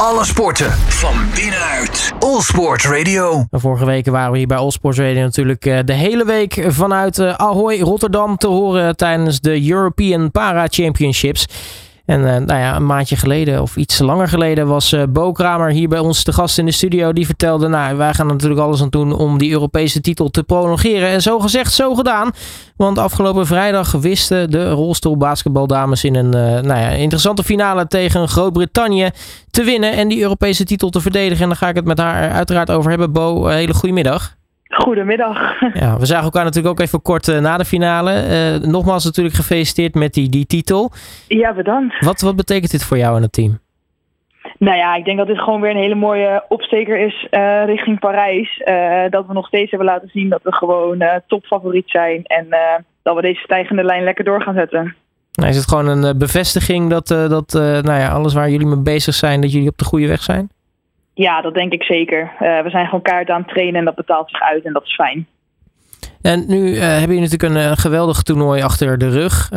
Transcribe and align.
Alle 0.00 0.24
sporten 0.24 0.70
van 0.72 1.14
binnenuit. 1.34 2.12
All 2.18 2.40
Sport 2.40 2.84
Radio. 2.84 3.46
Vorige 3.50 3.84
weken 3.84 4.12
waren 4.12 4.32
we 4.32 4.38
hier 4.38 4.46
bij 4.46 4.56
All 4.56 4.70
Sports 4.70 4.98
Radio 4.98 5.22
natuurlijk 5.22 5.66
eh, 5.66 5.78
de 5.84 5.92
hele 5.92 6.24
week 6.24 6.64
vanuit 6.68 7.18
eh, 7.18 7.34
Ahoy, 7.34 7.80
Rotterdam 7.80 8.36
te 8.36 8.46
horen 8.46 8.96
tijdens 8.96 9.40
de 9.40 9.70
European 9.70 10.30
Para 10.30 10.66
Championships. 10.68 11.46
En 12.06 12.20
uh, 12.20 12.26
nou 12.26 12.60
ja, 12.60 12.76
een 12.76 12.86
maandje 12.86 13.16
geleden 13.16 13.62
of 13.62 13.76
iets 13.76 13.98
langer 13.98 14.28
geleden 14.28 14.66
was 14.66 14.92
uh, 14.92 15.02
Bo 15.08 15.32
Kramer 15.32 15.70
hier 15.70 15.88
bij 15.88 15.98
ons 15.98 16.22
te 16.22 16.32
gast 16.32 16.58
in 16.58 16.64
de 16.64 16.72
studio. 16.72 17.12
Die 17.12 17.26
vertelde, 17.26 17.68
nou 17.68 17.96
wij 17.96 18.14
gaan 18.14 18.26
natuurlijk 18.26 18.60
alles 18.60 18.82
aan 18.82 18.88
doen 18.88 19.12
om 19.12 19.38
die 19.38 19.50
Europese 19.50 20.00
titel 20.00 20.30
te 20.30 20.42
prolongeren. 20.42 21.08
En 21.08 21.22
zo 21.22 21.38
gezegd, 21.38 21.72
zo 21.72 21.94
gedaan. 21.94 22.30
Want 22.76 22.98
afgelopen 22.98 23.46
vrijdag 23.46 23.92
wisten 23.92 24.50
de 24.50 24.70
rolstoelbasketbaldames 24.70 26.04
in 26.04 26.14
een 26.14 26.36
uh, 26.36 26.62
nou 26.62 26.80
ja, 26.80 26.88
interessante 26.88 27.44
finale 27.44 27.86
tegen 27.86 28.28
Groot-Brittannië 28.28 29.10
te 29.50 29.62
winnen. 29.62 29.92
En 29.92 30.08
die 30.08 30.22
Europese 30.22 30.64
titel 30.64 30.90
te 30.90 31.00
verdedigen. 31.00 31.42
En 31.42 31.48
daar 31.48 31.58
ga 31.58 31.68
ik 31.68 31.76
het 31.76 31.84
met 31.84 31.98
haar 31.98 32.30
uiteraard 32.30 32.70
over 32.70 32.90
hebben. 32.90 33.12
Bo, 33.12 33.46
hele 33.46 33.74
goede 33.74 33.94
middag. 33.94 34.36
Goedemiddag. 34.76 35.54
Ja, 35.82 35.98
we 35.98 36.06
zagen 36.06 36.24
elkaar 36.24 36.44
natuurlijk 36.44 36.74
ook 36.74 36.86
even 36.86 37.02
kort 37.02 37.28
uh, 37.28 37.38
na 37.38 37.56
de 37.56 37.64
finale. 37.64 38.12
Uh, 38.12 38.68
nogmaals 38.68 39.04
natuurlijk 39.04 39.34
gefeliciteerd 39.34 39.94
met 39.94 40.14
die, 40.14 40.28
die 40.28 40.46
titel. 40.46 40.92
Ja, 41.28 41.54
bedankt. 41.54 42.04
Wat, 42.04 42.20
wat 42.20 42.36
betekent 42.36 42.70
dit 42.70 42.84
voor 42.84 42.96
jou 42.96 43.16
en 43.16 43.22
het 43.22 43.32
team? 43.32 43.58
Nou 44.58 44.76
ja, 44.76 44.94
ik 44.94 45.04
denk 45.04 45.18
dat 45.18 45.26
dit 45.26 45.38
gewoon 45.38 45.60
weer 45.60 45.70
een 45.70 45.82
hele 45.82 45.94
mooie 45.94 46.44
opsteker 46.48 46.98
is 46.98 47.26
uh, 47.30 47.64
richting 47.64 47.98
Parijs. 47.98 48.62
dat 49.10 49.26
we 49.26 49.32
nog 49.32 49.46
steeds 49.46 49.70
hebben 49.70 49.88
laten 49.88 50.08
zien 50.08 50.28
dat 50.28 50.42
we 50.42 50.52
gewoon 50.52 51.04
topfavoriet 51.26 51.90
zijn. 51.90 52.22
En 52.24 52.46
dat 53.02 53.14
we 53.14 53.22
deze 53.22 53.40
stijgende 53.40 53.84
lijn 53.84 54.04
lekker 54.04 54.24
door 54.24 54.42
gaan 54.42 54.54
zetten. 54.54 54.94
Nou, 55.32 55.50
is 55.50 55.56
het 55.56 55.68
gewoon 55.68 55.86
een 55.86 56.18
bevestiging 56.18 56.90
dat, 56.90 57.06
dat 57.08 57.52
nou 57.82 58.00
ja, 58.00 58.08
alles 58.08 58.34
waar 58.34 58.50
jullie 58.50 58.66
mee 58.66 58.82
bezig 58.82 59.14
zijn, 59.14 59.40
dat 59.40 59.52
jullie 59.52 59.68
op 59.68 59.78
de 59.78 59.84
goede 59.84 60.08
weg 60.08 60.22
zijn? 60.22 60.50
Ja, 61.18 61.40
dat 61.40 61.54
denk 61.54 61.72
ik 61.72 61.82
zeker. 61.82 62.20
Uh, 62.20 62.62
we 62.62 62.70
zijn 62.70 62.84
gewoon 62.84 63.02
kaart 63.02 63.30
aan 63.30 63.40
het 63.40 63.48
trainen 63.48 63.74
en 63.74 63.84
dat 63.84 63.94
betaalt 63.94 64.30
zich 64.30 64.40
uit 64.40 64.64
en 64.64 64.72
dat 64.72 64.84
is 64.84 64.94
fijn. 64.94 65.26
En 66.22 66.44
nu 66.48 66.56
uh, 66.56 66.80
hebben 66.80 67.00
jullie 67.00 67.30
natuurlijk 67.30 67.54
een 67.54 67.70
uh, 67.70 67.76
geweldig 67.76 68.22
toernooi 68.22 68.62
achter 68.62 68.98
de 68.98 69.10
rug. 69.10 69.48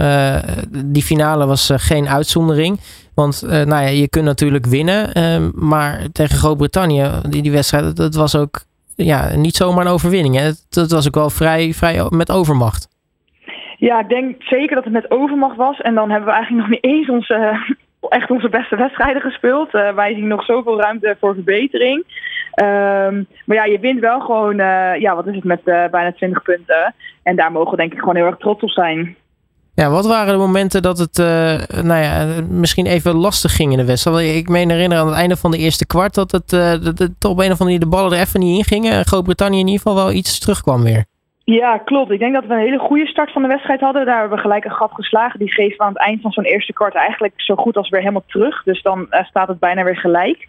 die 0.86 1.04
finale 1.04 1.46
was 1.46 1.72
geen 1.76 2.08
uitzondering. 2.08 2.80
Want 3.16 3.42
nou 3.48 3.82
ja, 3.84 3.88
je 3.88 4.10
kunt 4.10 4.26
natuurlijk 4.26 4.66
winnen. 4.66 5.12
maar 5.56 6.08
tegen 6.12 6.38
Groot-Brittannië, 6.38 7.08
die, 7.30 7.42
die 7.42 7.52
wedstrijd, 7.52 7.96
dat 7.96 8.16
was 8.16 8.36
ook 8.36 8.62
ja, 8.96 9.36
niet 9.36 9.56
zomaar 9.56 9.86
een 9.86 9.92
overwinning. 9.92 10.36
Hè? 10.36 10.50
Dat 10.70 10.92
was 10.92 11.08
ook 11.08 11.16
wel 11.16 11.30
vrij, 11.30 11.74
vrij 11.74 12.08
met 12.10 12.32
overmacht. 12.32 12.88
Ja, 13.78 14.00
ik 14.00 14.10
denk 14.10 14.44
zeker 14.44 14.76
dat 14.76 14.84
het 14.84 14.94
met 14.94 15.12
overmacht 15.12 15.56
was. 15.56 15.82
En 15.82 15.96
dan 15.96 16.10
hebben 16.10 16.30
we 16.30 16.36
eigenlijk 16.36 16.68
nog 16.68 16.82
niet 16.82 16.94
eens 16.94 17.10
onze 17.10 17.60
echt 18.10 18.30
onze 18.30 18.50
beste 18.50 18.76
wedstrijden 18.76 19.22
gespeeld. 19.22 19.74
Uh, 19.74 19.94
wij 19.94 20.14
zien 20.14 20.28
nog 20.28 20.46
zoveel 20.46 20.82
ruimte 20.82 21.18
voor 21.20 21.34
verbetering. 21.34 22.06
Um, 22.62 23.28
maar 23.46 23.58
ja, 23.58 23.66
je 23.66 23.80
wint 23.80 24.00
wel 24.00 24.20
gewoon, 24.20 24.60
uh, 24.60 24.96
ja, 25.00 25.16
wat 25.16 25.28
is 25.28 25.36
het, 25.36 25.44
met 25.44 25.62
uh, 25.66 25.86
bijna 25.92 26.12
20 26.12 26.42
punten. 26.42 26.94
En 27.24 27.36
daar 27.36 27.52
mogen 27.52 27.72
we 27.72 27.78
denk 27.78 27.94
ik 27.94 28.00
gewoon 28.00 28.16
heel 28.16 28.26
erg 28.26 28.38
trots 28.38 28.64
op 28.64 28.70
zijn. 28.70 29.16
Ja, 29.74 29.90
wat 29.90 30.08
waren 30.08 30.34
de 30.34 30.40
momenten 30.40 30.82
dat 30.82 30.98
het 30.98 31.18
nou 31.84 32.04
ja, 32.04 32.42
misschien 32.50 32.86
even 32.86 33.16
lastig 33.16 33.56
ging 33.56 33.72
in 33.72 33.78
de 33.78 33.86
wedstrijd? 33.86 34.36
Ik 34.36 34.50
meen 34.50 34.70
herinneren 34.70 35.04
aan 35.04 35.10
het 35.10 35.20
einde 35.20 35.38
van 35.38 35.52
de 35.52 35.58
eerste 35.58 35.86
kwart 35.86 36.14
dat 36.14 36.32
het, 36.32 36.50
dat 36.84 37.00
het 37.00 37.26
op 37.26 37.38
een 37.38 37.52
of 37.52 37.62
andere 37.62 37.64
manier 37.64 37.80
de 37.80 37.88
ballen 37.88 38.12
er 38.12 38.20
even 38.20 38.40
niet 38.40 38.58
in 38.58 38.64
gingen. 38.64 39.06
Groot-Brittannië 39.06 39.60
in 39.60 39.68
ieder 39.68 39.82
geval 39.82 40.04
wel 40.04 40.12
iets 40.12 40.40
terugkwam 40.40 40.84
weer. 40.84 41.06
Ja, 41.52 41.78
klopt. 41.78 42.12
Ik 42.12 42.20
denk 42.20 42.34
dat 42.34 42.46
we 42.46 42.54
een 42.54 42.60
hele 42.60 42.80
goede 42.80 43.08
start 43.08 43.32
van 43.32 43.42
de 43.42 43.48
wedstrijd 43.48 43.80
hadden. 43.80 44.06
Daar 44.06 44.20
hebben 44.20 44.38
we 44.38 44.44
gelijk 44.44 44.66
een 44.66 44.72
gat 44.72 44.92
geslagen. 44.94 45.40
Die 45.40 45.52
geven 45.52 45.78
we 45.78 45.84
aan 45.84 45.94
het 45.94 46.02
eind 46.02 46.22
van 46.22 46.32
zo'n 46.32 46.44
eerste 46.44 46.74
kwart 46.74 46.96
eigenlijk 46.96 47.34
zo 47.36 47.56
goed 47.56 47.78
als 47.78 47.90
weer 47.90 48.00
helemaal 48.00 48.24
terug. 48.28 48.64
Dus 48.64 48.82
dan 48.82 49.08
uh, 49.10 49.24
staat 49.24 49.48
het 49.48 49.60
bijna 49.60 49.84
weer 49.84 49.98
gelijk. 49.98 50.48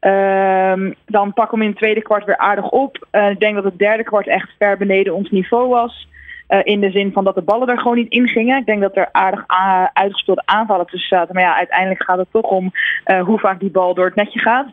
Uh, 0.00 0.90
dan 1.06 1.32
pakken 1.32 1.58
we 1.58 1.64
in 1.64 1.70
het 1.70 1.78
tweede 1.78 2.02
kwart 2.02 2.24
weer 2.24 2.36
aardig 2.36 2.68
op. 2.70 3.06
Uh, 3.12 3.30
ik 3.30 3.40
denk 3.40 3.54
dat 3.54 3.64
het 3.64 3.78
derde 3.78 4.02
kwart 4.02 4.26
echt 4.26 4.50
ver 4.58 4.76
beneden 4.76 5.14
ons 5.14 5.30
niveau 5.30 5.68
was. 5.68 6.08
Uh, 6.48 6.58
in 6.62 6.80
de 6.80 6.90
zin 6.90 7.12
van 7.12 7.24
dat 7.24 7.34
de 7.34 7.42
ballen 7.42 7.68
er 7.68 7.78
gewoon 7.78 7.96
niet 7.96 8.12
in 8.12 8.28
gingen. 8.28 8.58
Ik 8.58 8.66
denk 8.66 8.80
dat 8.80 8.96
er 8.96 9.08
aardig 9.12 9.44
uitgespeelde 9.92 10.42
aanvallen 10.44 10.86
tussen 10.86 11.16
zaten. 11.16 11.34
Maar 11.34 11.44
ja, 11.44 11.56
uiteindelijk 11.56 12.02
gaat 12.02 12.18
het 12.18 12.32
toch 12.32 12.50
om 12.50 12.72
hoe 13.24 13.38
vaak 13.38 13.60
die 13.60 13.70
bal 13.70 13.94
door 13.94 14.04
het 14.04 14.14
netje 14.14 14.40
gaat. 14.40 14.66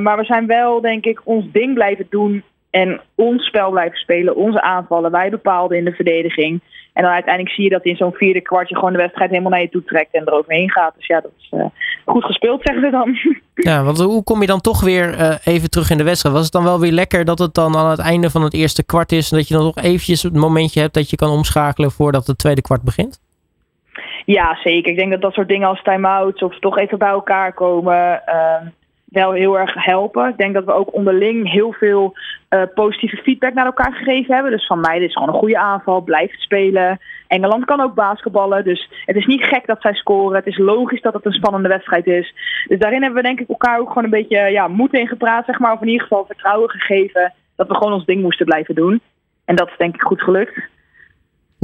maar 0.00 0.16
we 0.16 0.24
zijn 0.24 0.46
wel, 0.46 0.80
denk 0.80 1.04
ik, 1.04 1.20
ons 1.24 1.44
ding 1.52 1.74
blijven 1.74 2.06
doen 2.10 2.42
en 2.76 3.00
ons 3.14 3.46
spel 3.46 3.70
blijven 3.70 3.98
spelen, 3.98 4.36
onze 4.36 4.62
aanvallen. 4.62 5.10
Wij 5.10 5.30
bepaalden 5.30 5.78
in 5.78 5.84
de 5.84 5.92
verdediging. 5.92 6.60
En 6.92 7.02
dan 7.02 7.12
uiteindelijk 7.12 7.54
zie 7.54 7.64
je 7.64 7.70
dat 7.70 7.84
in 7.84 7.96
zo'n 7.96 8.12
vierde 8.12 8.40
kwartje 8.40 8.74
gewoon 8.74 8.92
de 8.92 8.98
wedstrijd 8.98 9.30
helemaal 9.30 9.50
naar 9.50 9.60
je 9.60 9.68
toe 9.68 9.84
trekt 9.84 10.14
en 10.14 10.22
eroverheen 10.26 10.70
gaat. 10.70 10.94
Dus 10.96 11.06
ja, 11.06 11.20
dat 11.20 11.30
is 11.38 11.50
uh, 11.52 11.64
goed 12.04 12.24
gespeeld, 12.24 12.60
zeggen 12.62 12.84
ze 12.84 12.90
dan. 12.90 13.16
Ja, 13.54 13.82
want 13.82 13.98
hoe 13.98 14.22
kom 14.22 14.40
je 14.40 14.46
dan 14.46 14.60
toch 14.60 14.80
weer 14.80 15.18
uh, 15.18 15.34
even 15.44 15.70
terug 15.70 15.90
in 15.90 15.96
de 15.96 16.04
wedstrijd? 16.04 16.34
Was 16.34 16.44
het 16.44 16.52
dan 16.52 16.64
wel 16.64 16.80
weer 16.80 16.92
lekker 16.92 17.24
dat 17.24 17.38
het 17.38 17.54
dan 17.54 17.76
aan 17.76 17.90
het 17.90 17.98
einde 17.98 18.30
van 18.30 18.42
het 18.42 18.54
eerste 18.54 18.84
kwart 18.84 19.12
is 19.12 19.30
en 19.30 19.36
dat 19.36 19.48
je 19.48 19.54
dan 19.54 19.64
nog 19.64 19.76
eventjes 19.76 20.22
het 20.22 20.34
momentje 20.34 20.80
hebt 20.80 20.94
dat 20.94 21.10
je 21.10 21.16
kan 21.16 21.30
omschakelen 21.30 21.90
voordat 21.90 22.26
het 22.26 22.38
tweede 22.38 22.62
kwart 22.62 22.82
begint? 22.82 23.20
Ja, 24.24 24.58
zeker. 24.62 24.90
Ik 24.90 24.98
denk 24.98 25.10
dat 25.10 25.20
dat 25.20 25.32
soort 25.32 25.48
dingen 25.48 25.68
als 25.68 25.82
time-outs 25.82 26.42
of 26.42 26.58
toch 26.58 26.78
even 26.78 26.98
bij 26.98 27.08
elkaar 27.08 27.52
komen. 27.52 28.22
Uh, 28.26 28.68
wel 29.06 29.32
heel 29.32 29.58
erg 29.58 29.84
helpen. 29.84 30.28
Ik 30.28 30.36
denk 30.36 30.54
dat 30.54 30.64
we 30.64 30.72
ook 30.72 30.94
onderling 30.94 31.50
heel 31.50 31.72
veel 31.72 32.16
uh, 32.50 32.62
positieve 32.74 33.16
feedback 33.16 33.54
naar 33.54 33.66
elkaar 33.66 33.92
gegeven 33.92 34.34
hebben. 34.34 34.52
Dus 34.52 34.66
van 34.66 34.80
mij, 34.80 34.98
dit 34.98 35.08
is 35.08 35.14
gewoon 35.14 35.28
een 35.28 35.40
goede 35.40 35.58
aanval, 35.58 36.00
blijf 36.00 36.40
spelen. 36.40 36.98
Engeland 37.26 37.64
kan 37.64 37.80
ook 37.80 37.94
basketballen, 37.94 38.64
dus 38.64 38.90
het 39.04 39.16
is 39.16 39.26
niet 39.26 39.44
gek 39.44 39.66
dat 39.66 39.80
zij 39.80 39.94
scoren. 39.94 40.36
Het 40.36 40.46
is 40.46 40.58
logisch 40.58 41.02
dat 41.02 41.14
het 41.14 41.24
een 41.24 41.32
spannende 41.32 41.68
wedstrijd 41.68 42.06
is. 42.06 42.34
Dus 42.68 42.78
daarin 42.78 43.02
hebben 43.02 43.22
we 43.22 43.28
denk 43.28 43.40
ik 43.40 43.48
elkaar 43.48 43.78
ook 43.78 43.88
gewoon 43.88 44.04
een 44.04 44.10
beetje 44.10 44.50
ja, 44.50 44.68
moed 44.68 44.92
in 44.92 45.08
gepraat, 45.08 45.46
zeg 45.46 45.58
maar. 45.58 45.72
Of 45.72 45.80
in 45.80 45.88
ieder 45.88 46.02
geval 46.02 46.26
vertrouwen 46.26 46.70
gegeven 46.70 47.34
dat 47.56 47.68
we 47.68 47.74
gewoon 47.74 47.92
ons 47.92 48.04
ding 48.04 48.22
moesten 48.22 48.46
blijven 48.46 48.74
doen. 48.74 49.00
En 49.44 49.56
dat 49.56 49.68
is 49.68 49.76
denk 49.76 49.94
ik 49.94 50.02
goed 50.02 50.22
gelukt. 50.22 50.60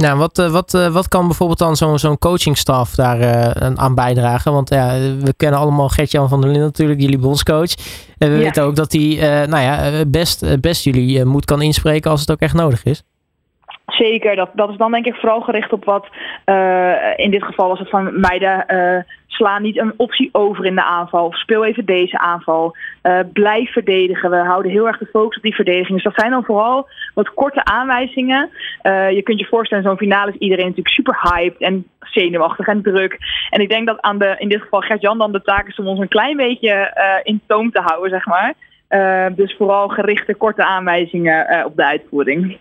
Nou, 0.05 0.17
wat, 0.17 0.39
eh, 0.39 0.51
wat, 0.51 0.73
eh, 0.73 0.87
wat 0.87 1.07
kan 1.07 1.25
bijvoorbeeld 1.27 1.59
dan 1.59 1.75
zo'n 1.75 1.99
zo'n 1.99 2.17
coachingstaf 2.17 2.95
daar 2.95 3.19
uh, 3.19 3.73
aan 3.75 3.95
bijdragen? 3.95 4.53
Want 4.53 4.69
ja, 4.69 4.87
we 5.27 5.33
kennen 5.37 5.59
allemaal 5.59 5.87
Gert-Jan 5.87 6.29
van 6.29 6.41
der 6.41 6.49
Linden 6.49 6.67
natuurlijk, 6.67 6.99
jullie 6.99 7.19
bondscoach. 7.19 7.73
En 8.17 8.29
we 8.29 8.37
ja. 8.37 8.43
weten 8.43 8.63
ook 8.63 8.75
dat 8.75 8.91
hij 8.91 9.17
nou 9.47 9.63
ja, 9.63 10.05
best, 10.07 10.61
best 10.61 10.83
jullie 10.83 11.25
moed 11.25 11.45
kan 11.45 11.61
inspreken 11.61 12.11
als 12.11 12.19
het 12.19 12.31
ook 12.31 12.39
echt 12.39 12.53
nodig 12.53 12.83
is. 12.83 13.03
Zeker, 13.85 14.35
dat, 14.35 14.49
dat 14.53 14.69
is 14.69 14.77
dan 14.77 14.91
denk 14.91 15.05
ik 15.05 15.15
vooral 15.15 15.41
gericht 15.41 15.73
op 15.73 15.85
wat, 15.85 16.07
uh, 16.45 16.93
in 17.15 17.31
dit 17.31 17.43
geval 17.43 17.67
was 17.67 17.79
het 17.79 17.89
van 17.89 18.19
meiden, 18.19 18.65
uh, 18.67 19.03
sla 19.33 19.59
niet 19.59 19.77
een 19.77 19.93
optie 19.97 20.29
over 20.31 20.65
in 20.65 20.75
de 20.75 20.83
aanval. 20.83 21.33
Speel 21.33 21.65
even 21.65 21.85
deze 21.85 22.17
aanval. 22.17 22.75
Uh, 23.03 23.19
blijf 23.33 23.71
verdedigen. 23.71 24.29
We 24.29 24.35
houden 24.35 24.71
heel 24.71 24.87
erg 24.87 24.97
de 24.97 25.05
focus 25.05 25.37
op 25.37 25.43
die 25.43 25.55
verdediging. 25.55 25.93
Dus 25.93 26.03
dat 26.03 26.19
zijn 26.19 26.31
dan 26.31 26.43
vooral 26.43 26.87
wat 27.13 27.33
korte 27.33 27.65
aanwijzingen. 27.65 28.49
je 28.83 29.21
kunt 29.23 29.39
je 29.39 29.45
voorstellen, 29.45 29.83
zo'n 29.83 29.97
finale 29.97 30.31
is 30.31 30.37
iedereen 30.37 30.65
natuurlijk 30.65 30.95
super 30.95 31.19
hyped 31.21 31.61
en 31.61 31.87
zenuwachtig 31.99 32.67
en 32.67 32.81
druk. 32.81 33.17
En 33.49 33.61
ik 33.61 33.69
denk 33.69 33.87
dat 33.87 34.01
aan 34.01 34.17
de, 34.17 34.35
in 34.37 34.49
dit 34.49 34.61
geval 34.61 34.79
Gert-Jan 34.79 35.17
dan 35.17 35.31
de 35.31 35.41
taak 35.41 35.67
is 35.67 35.75
om 35.75 35.87
ons 35.87 35.99
een 35.99 36.07
klein 36.07 36.37
beetje 36.37 36.91
in 37.23 37.41
toom 37.47 37.71
te 37.71 37.81
houden, 37.81 38.09
zeg 38.09 38.25
maar. 38.25 38.53
dus 39.35 39.55
vooral 39.57 39.87
gerichte 39.87 40.33
korte 40.33 40.65
aanwijzingen 40.65 41.65
op 41.65 41.75
de 41.75 41.85
uitvoering. 41.85 42.57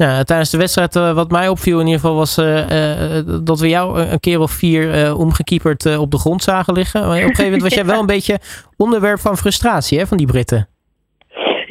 Ja, 0.00 0.22
tijdens 0.22 0.50
de 0.50 0.58
wedstrijd, 0.58 0.96
uh, 0.96 1.12
wat 1.12 1.30
mij 1.30 1.48
opviel 1.48 1.80
in 1.80 1.86
ieder 1.86 2.00
geval, 2.00 2.16
was 2.16 2.38
uh, 2.38 3.16
uh, 3.16 3.22
dat 3.42 3.60
we 3.60 3.68
jou 3.68 4.00
een 4.00 4.20
keer 4.20 4.40
of 4.40 4.50
vier 4.50 5.16
omgekieperd 5.16 5.96
op 5.96 6.10
de 6.10 6.18
grond 6.18 6.42
zagen 6.42 6.74
liggen. 6.74 7.00
Maar 7.00 7.08
op 7.08 7.14
een 7.16 7.20
gegeven 7.20 7.44
moment 7.44 7.62
was 7.62 7.74
jij 7.74 7.84
wel 7.92 8.00
een 8.00 8.06
beetje 8.06 8.40
onderwerp 8.76 9.20
van 9.20 9.36
frustratie 9.36 9.98
hè, 9.98 10.06
van 10.06 10.16
die 10.16 10.26
Britten. 10.26 10.69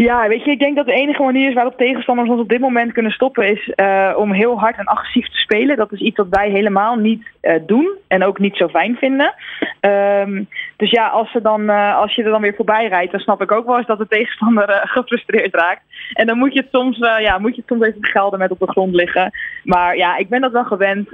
Ja, 0.02 0.28
weet 0.28 0.44
je, 0.44 0.52
ik 0.52 0.60
denk 0.60 0.76
dat 0.76 0.86
de 0.86 0.94
enige 0.94 1.24
manier 1.24 1.48
is 1.48 1.54
waarop 1.54 1.78
tegenstanders 1.78 2.30
ons 2.30 2.40
op 2.40 2.50
dit 2.50 2.60
moment 2.60 2.92
kunnen 2.92 3.12
stoppen 3.12 3.48
is 3.48 3.72
uh, 3.76 4.14
om 4.18 4.32
heel 4.32 4.60
hard 4.60 4.78
en 4.78 4.86
agressief 4.86 5.30
te 5.30 5.38
spelen. 5.38 5.78
Dat 5.78 5.92
is 5.92 6.00
iets 6.00 6.18
wat 6.18 6.28
wij 6.30 6.50
helemaal 6.50 6.96
niet 6.96 7.24
uh, 7.42 7.54
doen 7.66 7.98
en 8.08 8.24
ook 8.24 8.40
niet 8.40 8.56
zo 8.56 8.68
fijn 8.68 8.96
vinden. 8.96 9.34
Um, 9.82 10.48
dus 10.78 10.92
ja, 10.92 11.08
als, 11.08 11.32
ze 11.32 11.42
dan, 11.42 11.62
uh, 11.62 11.98
als 11.98 12.16
je 12.16 12.24
er 12.24 12.32
dan 12.32 12.42
weer 12.42 12.56
voorbij 12.56 12.88
rijdt, 12.88 13.12
dan 13.12 13.20
snap 13.20 13.42
ik 13.42 13.52
ook 13.52 13.66
wel 13.66 13.78
eens 13.78 13.88
dat 13.88 13.98
de 13.98 14.08
tegenstander 14.08 14.82
gefrustreerd 14.96 15.56
raakt. 15.56 15.82
En 16.14 16.28
dan 16.28 16.38
moet 16.38 16.54
je 16.54 16.60
het 16.60 16.72
soms, 16.72 16.98
ja, 16.98 17.38
moet 17.38 17.56
je 17.56 17.62
het 17.62 17.70
soms 17.70 17.88
even 17.88 18.06
gelden 18.06 18.40
met 18.40 18.52
op 18.52 18.60
de 18.60 18.72
grond 18.72 18.96
liggen. 18.96 19.32
Maar 19.64 19.98
ja, 19.98 20.18
ik 20.18 20.30
ben 20.30 20.42
dat 20.42 20.52
wel 20.52 20.66
gewend, 20.66 21.10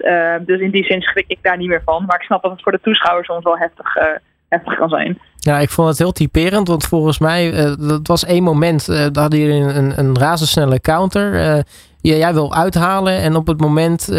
dus 0.46 0.60
in 0.60 0.72
die 0.72 0.86
zin 0.86 1.02
schrik 1.02 1.26
ik 1.28 1.40
daar 1.42 1.58
niet 1.58 1.70
meer 1.70 1.84
van. 1.86 2.04
Maar 2.06 2.20
ik 2.20 2.26
snap 2.26 2.42
dat 2.42 2.52
het 2.52 2.62
voor 2.62 2.72
de 2.72 2.82
toeschouwers 2.82 3.28
soms 3.28 3.44
wel 3.44 3.58
heftig 3.58 3.96
heftig 4.50 4.78
kan 4.78 4.90
zijn. 4.90 5.20
Ja, 5.36 5.60
ik 5.60 5.70
vond 5.70 5.88
het 5.88 5.98
heel 5.98 6.12
typerend, 6.12 6.68
want 6.68 6.86
volgens 6.86 7.20
mij, 7.20 7.54
uh, 7.54 7.74
dat 7.90 8.08
was 8.08 8.26
één 8.26 8.44
moment, 8.44 8.90
uh, 8.90 8.98
daar 8.98 9.22
hadden 9.22 9.40
jullie 9.40 9.62
een, 9.62 10.00
een, 10.00 10.18
razendsnelle 10.18 10.80
counter. 10.80 11.64
Jij 12.06 12.34
wil 12.34 12.54
uithalen 12.54 13.18
en 13.18 13.36
op 13.36 13.48
het 13.48 13.60
moment 13.60 14.10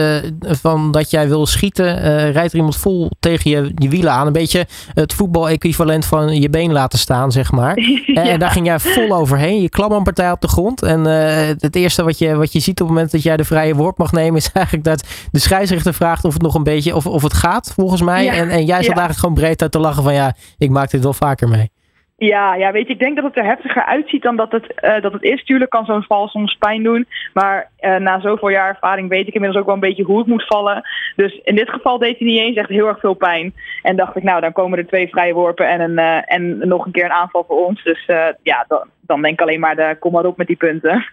van 0.43 0.91
dat 0.91 1.11
jij 1.11 1.29
wil 1.29 1.47
schieten, 1.47 2.01
rijdt 2.33 2.53
er 2.53 2.57
iemand 2.57 2.77
vol 2.77 3.11
tegen 3.21 3.51
je, 3.51 3.73
je 3.75 3.89
wielen 3.89 4.13
aan. 4.13 4.27
Een 4.27 4.33
beetje 4.33 4.67
het 4.95 5.13
voetbal-equivalent 5.13 6.05
van 6.05 6.41
je 6.41 6.51
been 6.51 6.73
laten 6.73 6.99
staan, 6.99 7.33
zeg 7.33 7.53
maar. 7.53 7.75
En 8.15 8.39
daar 8.39 8.51
ging 8.51 8.67
jij 8.67 8.79
vol 8.79 9.17
overheen. 9.17 9.63
Je 9.63 9.69
klap 9.69 9.91
een 9.91 10.03
partij 10.03 10.31
op 10.31 10.41
de 10.41 10.49
grond. 10.49 10.83
En 10.83 11.05
het 11.05 11.77
eerste 11.77 12.05
wat 12.05 12.19
je, 12.19 12.35
wat 12.35 12.53
je 12.53 12.61
ziet 12.61 12.81
op 12.81 12.87
het 12.87 12.95
moment 12.97 13.13
dat 13.13 13.23
jij 13.23 13.37
de 13.37 13.45
vrije 13.45 13.75
worp 13.75 13.99
mag 13.99 14.13
nemen, 14.13 14.37
is 14.37 14.53
eigenlijk 14.53 14.85
dat 14.85 15.05
de 15.31 15.39
scheidsrechter 15.39 15.95
vraagt 15.95 16.25
of 16.25 16.33
het 16.33 16.43
nog 16.43 16.55
een 16.55 16.63
beetje, 16.63 16.95
of, 16.97 17.07
of 17.07 17.23
het 17.23 17.35
gaat, 17.35 17.73
volgens 17.77 18.03
mij. 18.03 18.29
En, 18.29 18.49
en 18.49 18.65
jij 18.65 18.77
zat 18.77 18.87
eigenlijk 18.87 19.19
gewoon 19.19 19.35
breed 19.35 19.63
uit 19.63 19.73
te 19.73 19.79
lachen 19.79 20.03
van 20.03 20.15
ja, 20.15 20.35
ik 20.59 20.71
maak 20.71 20.91
dit 20.91 21.03
wel 21.03 21.13
vaker 21.13 21.49
mee. 21.49 21.71
Ja, 22.19 22.55
ja, 22.55 22.73
weet 22.73 22.87
je, 22.87 22.93
ik 22.93 22.99
denk 22.99 23.17
dat 23.17 23.25
het 23.25 23.37
er 23.37 23.45
heftiger 23.45 23.85
uitziet 23.85 24.23
dan 24.23 24.37
dat 24.37 24.53
het, 24.53 24.75
uh, 24.85 25.01
dat 25.01 25.13
het 25.13 25.23
is. 25.23 25.45
Tuurlijk 25.45 25.71
kan 25.71 25.85
zo'n 25.85 26.03
val 26.03 26.29
soms 26.29 26.55
pijn 26.55 26.83
doen. 26.83 27.07
Maar 27.33 27.71
uh, 27.81 27.97
na 27.97 28.21
zoveel 28.21 28.49
jaar 28.49 28.69
ervaring 28.69 29.09
weet 29.09 29.27
ik 29.27 29.35
inmiddels 29.35 29.61
ook 29.61 29.67
wel 29.67 29.75
een 29.75 29.89
beetje 29.89 30.03
hoe 30.03 30.19
het 30.19 30.27
moet 30.27 30.47
vallen. 30.47 30.83
Dus 31.17 31.41
in 31.45 31.55
dit 31.55 31.71
geval 31.71 31.99
deed 31.99 32.19
hij 32.19 32.29
niet 32.29 32.39
eens 32.39 32.57
echt 32.57 32.69
heel 32.69 32.87
erg 32.87 33.01
veel 33.01 33.15
pijn. 33.15 33.55
En 33.83 33.97
dacht 33.97 34.17
ik, 34.17 34.23
nou, 34.23 34.41
dan 34.41 34.53
komen 34.53 34.79
er 34.79 34.87
twee 34.87 35.09
vrije 35.09 35.33
worpen 35.33 35.69
en, 35.69 35.81
een, 35.81 35.99
uh, 35.99 36.33
en 36.33 36.69
nog 36.69 36.87
een 36.87 36.93
keer 36.93 37.05
een 37.05 37.11
aanval 37.11 37.45
voor 37.49 37.67
ons. 37.67 37.83
Dus 37.83 38.05
ja, 38.43 38.65
dan, 38.69 38.89
dan 39.01 39.23
denk 39.23 39.35
ik 39.35 39.41
alleen 39.41 39.61
maar, 39.61 39.77
de, 39.77 39.97
kom 39.99 40.13
maar 40.13 40.25
op 40.25 40.37
met 40.37 40.47
die 40.47 40.57
punten. 40.57 41.05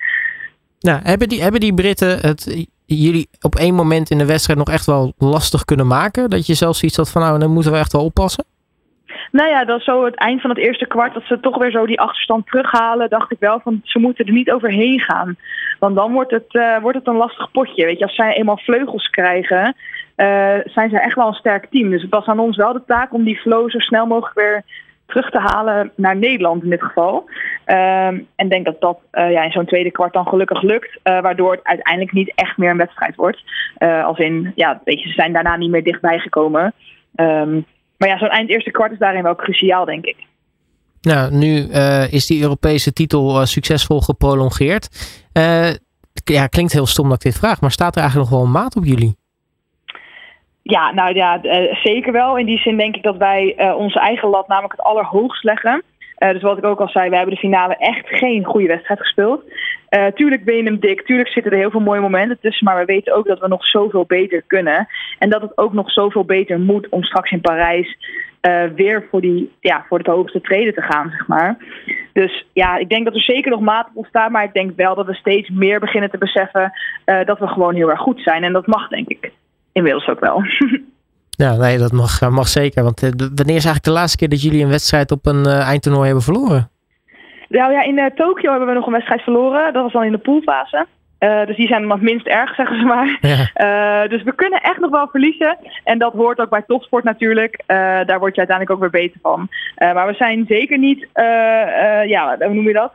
Nou, 0.79 0.99
hebben 1.03 1.29
die, 1.29 1.41
hebben 1.41 1.59
die 1.59 1.73
Britten 1.73 2.19
het 2.19 2.67
jullie 2.85 3.27
op 3.41 3.55
één 3.55 3.75
moment 3.75 4.09
in 4.09 4.17
de 4.17 4.25
wedstrijd 4.25 4.59
nog 4.59 4.69
echt 4.69 4.85
wel 4.85 5.13
lastig 5.17 5.65
kunnen 5.65 5.87
maken? 5.87 6.29
Dat 6.29 6.47
je 6.47 6.53
zelfs 6.53 6.83
iets 6.83 6.97
had 6.97 7.11
van, 7.11 7.21
nou, 7.21 7.39
dan 7.39 7.51
moeten 7.51 7.71
we 7.71 7.77
echt 7.77 7.91
wel 7.91 8.03
oppassen? 8.03 8.45
Nou 9.31 9.49
ja, 9.49 9.65
dat 9.65 9.81
zo 9.81 10.05
het 10.05 10.15
eind 10.15 10.41
van 10.41 10.49
het 10.49 10.59
eerste 10.59 10.85
kwart, 10.85 11.13
dat 11.13 11.23
ze 11.23 11.39
toch 11.39 11.57
weer 11.57 11.71
zo 11.71 11.85
die 11.85 11.99
achterstand 11.99 12.47
terughalen, 12.47 13.09
dacht 13.09 13.31
ik 13.31 13.39
wel 13.39 13.59
van 13.59 13.81
ze 13.83 13.99
moeten 13.99 14.25
er 14.25 14.33
niet 14.33 14.51
overheen 14.51 14.99
gaan. 14.99 15.37
Want 15.79 15.95
dan 15.95 16.11
wordt 16.11 16.31
het, 16.31 16.53
uh, 16.53 16.77
wordt 16.77 16.97
het 16.97 17.07
een 17.07 17.15
lastig 17.15 17.51
potje. 17.51 17.85
Weet 17.85 17.97
je, 17.97 18.05
als 18.05 18.15
zij 18.15 18.35
eenmaal 18.35 18.57
vleugels 18.57 19.09
krijgen, 19.09 19.75
uh, 20.17 20.55
zijn 20.65 20.89
ze 20.89 20.99
echt 20.99 21.15
wel 21.15 21.27
een 21.27 21.33
sterk 21.33 21.65
team. 21.69 21.89
Dus 21.89 22.01
het 22.01 22.11
was 22.11 22.25
aan 22.25 22.39
ons 22.39 22.57
wel 22.57 22.73
de 22.73 22.83
taak 22.85 23.13
om 23.13 23.23
die 23.23 23.39
flow 23.39 23.69
zo 23.69 23.79
snel 23.79 24.05
mogelijk 24.05 24.35
weer 24.35 24.63
terug 25.05 25.29
te 25.29 25.39
halen 25.39 25.91
naar 25.95 26.15
Nederland 26.15 26.63
in 26.63 26.69
dit 26.69 26.83
geval. 26.83 27.29
Um, 27.65 28.27
en 28.35 28.49
denk 28.49 28.65
dat 28.65 28.81
dat 28.81 28.99
uh, 29.11 29.31
ja, 29.31 29.43
in 29.43 29.51
zo'n 29.51 29.65
tweede 29.65 29.91
kwart 29.91 30.13
dan 30.13 30.27
gelukkig 30.27 30.61
lukt. 30.61 30.99
Uh, 31.03 31.21
waardoor 31.21 31.51
het 31.51 31.63
uiteindelijk 31.63 32.13
niet 32.13 32.31
echt 32.35 32.57
meer 32.57 32.69
een 32.69 32.77
wedstrijd 32.77 33.15
wordt. 33.15 33.43
Uh, 33.77 34.05
als 34.05 34.17
in, 34.17 34.51
ja, 34.55 34.81
weet 34.83 35.01
je, 35.01 35.07
ze 35.07 35.13
zijn 35.13 35.33
daarna 35.33 35.55
niet 35.55 35.69
meer 35.69 35.83
dichtbij 35.83 36.19
gekomen. 36.19 36.73
Um, 37.15 37.65
maar 37.97 38.09
ja, 38.09 38.17
zo'n 38.17 38.29
eind 38.29 38.49
eerste 38.49 38.71
kwart 38.71 38.91
is 38.91 38.97
daarin 38.97 39.23
wel 39.23 39.35
cruciaal, 39.35 39.85
denk 39.85 40.05
ik. 40.05 40.15
Nou, 41.01 41.33
nu 41.33 41.55
is 42.09 42.27
die 42.27 42.41
Europese 42.41 42.93
titel 42.93 43.45
succesvol 43.45 44.01
geprolongeerd. 44.01 44.89
ja, 46.23 46.47
klinkt 46.47 46.73
heel 46.73 46.85
stom 46.85 47.09
dat 47.09 47.23
ik 47.25 47.31
dit 47.31 47.39
vraag, 47.39 47.61
maar 47.61 47.71
staat 47.71 47.95
er 47.95 48.01
eigenlijk 48.01 48.29
nog 48.29 48.39
wel 48.39 48.47
een 48.47 48.53
maat 48.61 48.75
op 48.75 48.85
jullie? 48.85 49.15
Ja, 50.61 50.91
nou 50.91 51.15
ja, 51.15 51.39
zeker 51.83 52.11
wel. 52.11 52.37
In 52.37 52.45
die 52.45 52.57
zin 52.57 52.77
denk 52.77 52.95
ik 52.95 53.03
dat 53.03 53.17
wij 53.17 53.73
onze 53.77 53.99
eigen 53.99 54.29
lat 54.29 54.47
namelijk 54.47 54.73
het 54.73 54.85
allerhoogst 54.85 55.43
leggen. 55.43 55.83
Uh, 56.23 56.31
dus 56.31 56.41
wat 56.41 56.57
ik 56.57 56.65
ook 56.65 56.79
al 56.79 56.87
zei, 56.87 57.09
wij 57.09 57.17
hebben 57.17 57.35
de 57.35 57.41
finale 57.41 57.75
echt 57.77 58.07
geen 58.07 58.43
goede 58.43 58.67
wedstrijd 58.67 58.99
gespeeld. 58.99 59.43
tuurlijk 60.13 60.43
ben 60.43 60.55
je 60.55 60.63
hem 60.63 60.79
dik, 60.79 61.01
tuurlijk 61.01 61.29
zitten 61.29 61.51
er 61.51 61.57
heel 61.57 61.71
veel 61.71 61.79
mooie 61.79 62.01
momenten 62.01 62.39
tussen. 62.41 62.65
Maar 62.65 62.77
we 62.77 62.85
weten 62.85 63.15
ook 63.15 63.27
dat 63.27 63.39
we 63.39 63.47
nog 63.47 63.65
zoveel 63.65 64.05
beter 64.05 64.43
kunnen. 64.47 64.87
En 65.19 65.29
dat 65.29 65.41
het 65.41 65.57
ook 65.57 65.73
nog 65.73 65.91
zoveel 65.91 66.25
beter 66.25 66.59
moet 66.59 66.89
om 66.89 67.03
straks 67.03 67.31
in 67.31 67.41
Parijs 67.41 67.97
weer 68.75 69.07
voor, 69.09 69.21
die, 69.21 69.51
ja, 69.59 69.85
voor 69.87 69.97
het 69.97 70.07
hoogste 70.07 70.41
treden 70.41 70.73
te 70.73 70.81
gaan, 70.81 71.09
zeg 71.09 71.27
maar. 71.27 71.57
Dus 72.13 72.45
ja, 72.53 72.77
ik 72.77 72.89
denk 72.89 73.05
dat 73.05 73.15
er 73.15 73.21
zeker 73.21 73.51
nog 73.51 73.59
maat 73.59 73.87
op 73.87 73.97
ontstaan. 73.97 74.31
Maar 74.31 74.43
ik 74.43 74.53
denk 74.53 74.75
wel 74.75 74.95
dat 74.95 75.05
we 75.05 75.13
steeds 75.13 75.49
meer 75.49 75.79
beginnen 75.79 76.09
te 76.09 76.17
beseffen 76.17 76.71
dat 77.25 77.39
we 77.39 77.47
gewoon 77.47 77.75
heel 77.75 77.89
erg 77.89 77.99
goed 77.99 78.21
zijn. 78.21 78.43
En 78.43 78.53
dat 78.53 78.67
mag, 78.67 78.87
denk 78.87 79.07
ik 79.07 79.31
inmiddels 79.71 80.07
ook 80.07 80.19
wel. 80.19 80.43
Ja, 81.37 81.55
nee, 81.55 81.77
dat 81.77 81.91
mag, 81.91 82.21
eh, 82.21 82.29
mag 82.29 82.47
zeker. 82.47 82.83
Want 82.83 83.03
uh, 83.03 83.09
wanneer 83.09 83.55
is 83.55 83.65
eigenlijk 83.65 83.83
de 83.83 83.91
laatste 83.91 84.17
keer 84.17 84.29
dat 84.29 84.41
jullie 84.41 84.63
een 84.63 84.69
wedstrijd 84.69 85.11
op 85.11 85.25
een 85.25 85.47
uh, 85.47 85.67
eindtoernooi 85.67 86.05
hebben 86.05 86.23
verloren? 86.23 86.69
Nou 87.49 87.71
ja, 87.71 87.83
in 87.83 88.11
Tokio 88.15 88.49
hebben 88.49 88.67
we 88.67 88.73
nog 88.73 88.85
een 88.85 88.93
wedstrijd 88.93 89.21
verloren. 89.21 89.73
Dat 89.73 89.83
was 89.83 89.91
dan 89.91 90.03
in 90.03 90.11
de 90.11 90.17
poolfase. 90.17 90.85
dus 91.19 91.55
die 91.55 91.67
zijn 91.67 91.87
nog 91.87 92.01
minst 92.01 92.27
erg, 92.27 92.55
zeggen 92.55 92.79
ze 92.79 92.85
maar. 92.85 93.17
Ja. 93.21 94.07
dus 94.07 94.23
we 94.23 94.35
kunnen 94.35 94.61
echt 94.61 94.79
nog 94.79 94.91
wel 94.91 95.07
verliezen. 95.07 95.57
En 95.83 95.97
dat 95.97 96.13
hoort 96.13 96.39
ook 96.39 96.49
bij 96.49 96.63
topsport 96.67 97.03
natuurlijk. 97.03 97.63
daar 98.05 98.19
word 98.19 98.35
je 98.35 98.45
uiteindelijk 98.45 98.71
ook 98.71 98.79
weer 98.79 99.01
beter 99.01 99.19
van. 99.21 99.49
maar 99.77 100.07
we 100.07 100.13
zijn 100.13 100.45
zeker 100.47 100.77
niet, 100.77 101.07
ja, 102.05 102.35
hoe 102.39 102.53
noem 102.53 102.67
je 102.67 102.73
dat? 102.73 102.93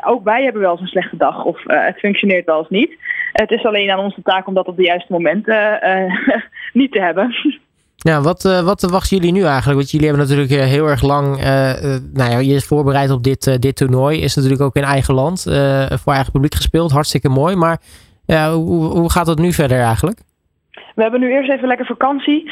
Ook 0.00 0.24
wij 0.24 0.42
hebben 0.42 0.62
wel 0.62 0.70
eens 0.70 0.80
een 0.80 0.86
slechte 0.86 1.16
dag 1.16 1.44
of 1.44 1.62
het 1.64 1.98
functioneert 1.98 2.46
wel 2.46 2.58
eens 2.58 2.68
niet. 2.68 2.98
Het 3.32 3.50
is 3.50 3.64
alleen 3.64 3.90
aan 3.90 3.98
onze 3.98 4.22
taak 4.22 4.46
om 4.46 4.54
dat 4.54 4.66
op 4.66 4.76
de 4.76 4.82
juiste 4.82 5.12
momenten 5.12 5.80
niet 6.72 6.92
te 6.92 7.00
hebben. 7.00 7.34
Ja, 8.02 8.20
wat, 8.20 8.42
wat 8.42 8.82
wachten 8.82 9.16
jullie 9.16 9.32
nu 9.32 9.42
eigenlijk? 9.42 9.78
Want 9.78 9.90
jullie 9.90 10.08
hebben 10.08 10.26
natuurlijk 10.26 10.68
heel 10.70 10.86
erg 10.86 11.02
lang, 11.02 11.36
nou 12.12 12.30
ja, 12.30 12.38
je 12.38 12.54
is 12.54 12.66
voorbereid 12.66 13.10
op 13.10 13.22
dit, 13.22 13.62
dit 13.62 13.76
toernooi. 13.76 14.20
Is 14.20 14.34
natuurlijk 14.34 14.62
ook 14.62 14.76
in 14.76 14.82
eigen 14.82 15.14
land, 15.14 15.42
voor 16.02 16.12
eigen 16.12 16.32
publiek 16.32 16.54
gespeeld. 16.54 16.92
Hartstikke 16.92 17.28
mooi. 17.28 17.56
Maar 17.56 17.78
ja, 18.26 18.52
hoe, 18.52 18.84
hoe 18.84 19.10
gaat 19.10 19.26
het 19.26 19.38
nu 19.38 19.52
verder 19.52 19.80
eigenlijk? 19.80 20.18
We 20.94 21.02
hebben 21.02 21.20
nu 21.20 21.32
eerst 21.32 21.50
even 21.50 21.68
lekker 21.68 21.86
vakantie. 21.86 22.50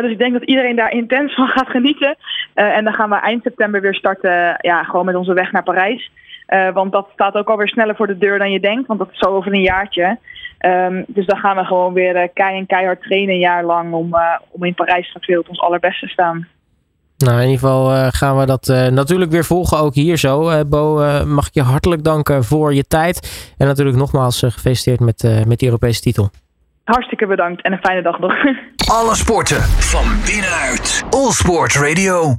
Dus 0.00 0.10
ik 0.10 0.18
denk 0.18 0.32
dat 0.32 0.44
iedereen 0.44 0.76
daar 0.76 0.92
intens 0.92 1.34
van 1.34 1.46
gaat 1.46 1.68
genieten. 1.68 2.16
En 2.54 2.84
dan 2.84 2.92
gaan 2.92 3.10
we 3.10 3.16
eind 3.16 3.42
september 3.42 3.80
weer 3.80 3.94
starten. 3.94 4.56
Ja, 4.60 4.82
gewoon 4.82 5.04
met 5.04 5.14
onze 5.14 5.32
weg 5.32 5.52
naar 5.52 5.62
Parijs. 5.62 6.10
Uh, 6.48 6.72
want 6.72 6.92
dat 6.92 7.08
staat 7.12 7.34
ook 7.34 7.48
alweer 7.48 7.68
sneller 7.68 7.96
voor 7.96 8.06
de 8.06 8.18
deur 8.18 8.38
dan 8.38 8.50
je 8.50 8.60
denkt. 8.60 8.86
Want 8.86 8.98
dat 8.98 9.08
is 9.12 9.18
zo 9.18 9.36
over 9.36 9.52
een 9.52 9.60
jaartje. 9.60 10.18
Um, 10.60 11.04
dus 11.06 11.26
dan 11.26 11.38
gaan 11.38 11.56
we 11.56 11.64
gewoon 11.64 11.92
weer 11.92 12.16
uh, 12.16 12.28
kei 12.34 12.58
en 12.58 12.66
keihard 12.66 13.02
trainen 13.02 13.34
een 13.34 13.40
jaar 13.40 13.64
lang. 13.64 13.92
Om, 13.92 14.14
uh, 14.14 14.20
om 14.50 14.64
in 14.64 14.74
Parijs 14.74 15.06
straks 15.06 15.26
weer 15.26 15.38
op 15.38 15.48
ons 15.48 15.60
allerbeste 15.60 16.06
te 16.06 16.12
staan. 16.12 16.46
Nou, 17.16 17.36
in 17.36 17.48
ieder 17.48 17.58
geval 17.58 18.10
gaan 18.10 18.38
we 18.38 18.46
dat 18.46 18.66
natuurlijk 18.90 19.30
weer 19.30 19.44
volgen. 19.44 19.78
Ook 19.78 19.94
hier 19.94 20.16
zo. 20.16 20.64
Bo, 20.64 20.94
mag 21.26 21.46
ik 21.46 21.54
je 21.54 21.62
hartelijk 21.62 22.04
danken 22.04 22.44
voor 22.44 22.74
je 22.74 22.84
tijd. 22.84 23.52
En 23.58 23.66
natuurlijk 23.66 23.96
nogmaals 23.96 24.42
gefeliciteerd 24.42 25.00
met, 25.00 25.44
met 25.46 25.58
de 25.58 25.66
Europese 25.66 26.00
titel. 26.00 26.30
Hartstikke 26.84 27.26
bedankt 27.26 27.62
en 27.62 27.72
een 27.72 27.78
fijne 27.78 28.02
dag 28.02 28.18
nog. 28.18 28.32
Alle 28.98 29.14
sporten 29.14 29.62
van 29.62 30.06
binnenuit. 30.26 31.04
All 31.10 31.30
Sport 31.30 31.74
Radio. 31.74 32.36